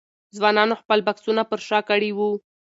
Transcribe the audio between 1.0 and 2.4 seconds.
بکسونه پر شا کړي وو.